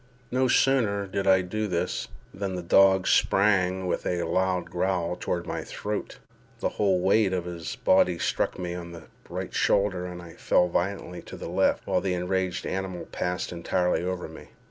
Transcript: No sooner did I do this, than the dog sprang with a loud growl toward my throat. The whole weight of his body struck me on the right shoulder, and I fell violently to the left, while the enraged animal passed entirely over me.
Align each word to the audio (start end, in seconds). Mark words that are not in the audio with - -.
No 0.31 0.47
sooner 0.47 1.05
did 1.05 1.27
I 1.27 1.41
do 1.43 1.67
this, 1.67 2.07
than 2.33 2.55
the 2.55 2.63
dog 2.63 3.05
sprang 3.05 3.85
with 3.85 4.03
a 4.07 4.23
loud 4.23 4.71
growl 4.71 5.15
toward 5.15 5.45
my 5.45 5.63
throat. 5.63 6.17
The 6.59 6.69
whole 6.69 6.99
weight 7.01 7.33
of 7.33 7.45
his 7.45 7.75
body 7.75 8.17
struck 8.17 8.57
me 8.57 8.73
on 8.73 8.93
the 8.93 9.03
right 9.29 9.53
shoulder, 9.53 10.07
and 10.07 10.19
I 10.19 10.33
fell 10.33 10.67
violently 10.69 11.21
to 11.21 11.37
the 11.37 11.49
left, 11.49 11.85
while 11.85 12.01
the 12.01 12.15
enraged 12.15 12.65
animal 12.65 13.05
passed 13.11 13.51
entirely 13.51 14.01
over 14.01 14.27
me. 14.27 14.47